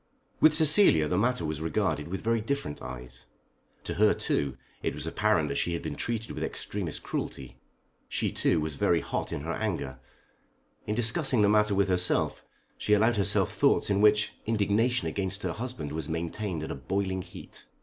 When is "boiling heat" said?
16.75-17.67